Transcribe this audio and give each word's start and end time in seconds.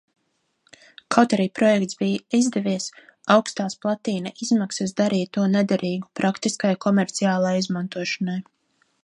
Kaut 1.15 1.33
arī 1.35 1.43
projekts 1.59 1.99
bija 1.99 2.37
izdevies, 2.37 2.87
augstās 3.35 3.77
platīna 3.87 4.33
izmaksas 4.47 4.95
darīja 5.03 5.31
to 5.39 5.45
nederīgu 5.53 6.11
praktiskai 6.23 6.73
komerciālai 6.89 7.55
izmantošanai. 7.63 8.41